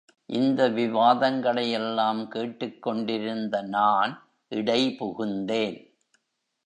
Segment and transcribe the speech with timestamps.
[0.29, 4.13] இந்த விவாதங்களை எல்லாம் கேட்டுக்கொண்டிருந்த நான்
[4.51, 5.79] இடைபுகுந்தேன்.